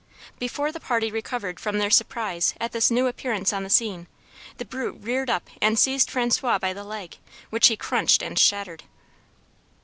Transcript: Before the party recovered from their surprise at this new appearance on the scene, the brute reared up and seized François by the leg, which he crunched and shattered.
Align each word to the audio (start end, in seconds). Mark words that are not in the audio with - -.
Before 0.39 0.71
the 0.71 0.79
party 0.79 1.11
recovered 1.11 1.59
from 1.59 1.77
their 1.77 1.91
surprise 1.91 2.55
at 2.59 2.71
this 2.71 2.89
new 2.89 3.05
appearance 3.05 3.53
on 3.53 3.61
the 3.63 3.69
scene, 3.69 4.07
the 4.57 4.65
brute 4.65 4.97
reared 4.99 5.29
up 5.29 5.47
and 5.61 5.77
seized 5.77 6.09
François 6.09 6.59
by 6.59 6.73
the 6.73 6.83
leg, 6.83 7.17
which 7.51 7.67
he 7.67 7.77
crunched 7.77 8.23
and 8.23 8.39
shattered. 8.39 8.85